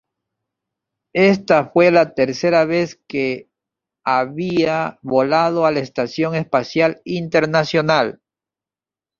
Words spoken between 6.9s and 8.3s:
Internacional.